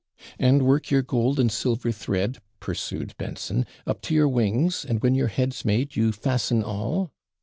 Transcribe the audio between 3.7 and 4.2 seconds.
'up to